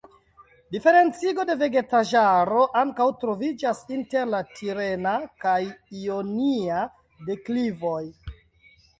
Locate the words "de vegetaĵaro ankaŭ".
1.47-3.05